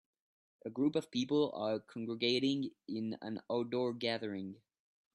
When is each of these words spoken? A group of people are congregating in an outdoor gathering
A 0.65 0.69
group 0.71 0.95
of 0.95 1.11
people 1.11 1.51
are 1.53 1.79
congregating 1.79 2.71
in 2.87 3.19
an 3.21 3.39
outdoor 3.51 3.93
gathering 3.93 4.55